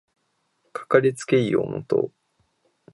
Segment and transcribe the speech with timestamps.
[0.73, 2.13] かかりつけ医を持とう